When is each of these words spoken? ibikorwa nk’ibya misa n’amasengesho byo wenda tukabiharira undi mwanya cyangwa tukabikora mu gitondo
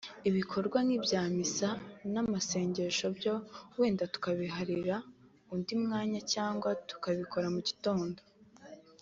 ibikorwa 0.29 0.77
nk’ibya 0.85 1.21
misa 1.35 1.69
n’amasengesho 2.13 3.05
byo 3.17 3.35
wenda 3.79 4.03
tukabiharira 4.13 4.95
undi 5.53 5.73
mwanya 5.83 6.19
cyangwa 6.33 6.69
tukabikora 6.89 7.47
mu 7.55 7.61
gitondo 7.67 8.19